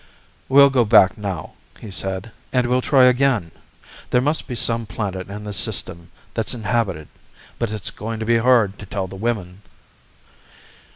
"We'll 0.49 0.71
go 0.71 0.83
back 0.83 1.15
now," 1.15 1.53
he 1.79 1.91
said, 1.91 2.31
"and 2.51 2.65
we'll 2.65 2.81
try 2.81 3.05
again. 3.05 3.51
There 4.09 4.19
must 4.19 4.47
be 4.47 4.55
some 4.55 4.87
planet 4.87 5.29
in 5.29 5.43
this 5.43 5.57
system 5.57 6.09
that's 6.33 6.55
inhabited. 6.55 7.07
But 7.59 7.71
it's 7.71 7.91
going 7.91 8.19
to 8.19 8.25
be 8.25 8.37
hard 8.39 8.79
to 8.79 8.87
tell 8.87 9.05
the 9.05 9.15
women." 9.15 9.61